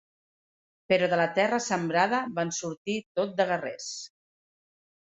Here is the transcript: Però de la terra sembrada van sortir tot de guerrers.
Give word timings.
Però 0.93 1.09
de 1.11 1.19
la 1.21 1.27
terra 1.35 1.59
sembrada 1.67 2.23
van 2.41 2.55
sortir 2.63 2.99
tot 3.21 3.39
de 3.43 3.51
guerrers. 3.55 3.93